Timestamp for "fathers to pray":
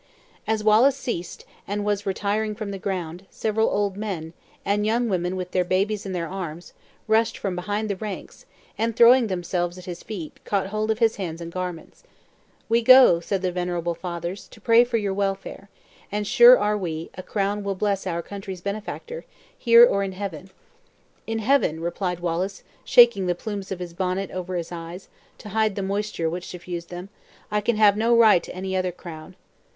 13.93-14.83